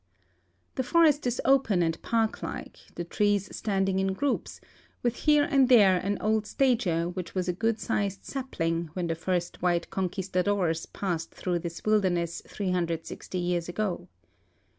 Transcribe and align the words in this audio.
The 0.77 0.83
forest 0.83 1.27
is 1.27 1.39
open 1.45 1.83
and 1.83 2.01
parklike, 2.01 2.77
the 2.95 3.03
trees 3.03 3.55
standing 3.55 3.99
in 3.99 4.13
groups, 4.13 4.59
with 5.03 5.15
here 5.15 5.43
and 5.43 5.69
there 5.69 5.97
an 5.97 6.17
old 6.19 6.47
stager 6.47 7.07
which 7.07 7.35
was 7.35 7.47
a 7.47 7.53
good 7.53 7.79
sized 7.79 8.25
sap 8.25 8.57
ling 8.59 8.89
when 8.93 9.05
the 9.05 9.13
first 9.13 9.61
white 9.61 9.91
conquistadors 9.91 10.87
passed 10.87 11.35
through 11.35 11.59
this 11.59 11.85
wilderness 11.85 12.41
360 12.47 13.37
years 13.37 13.69
ago. 13.69 14.07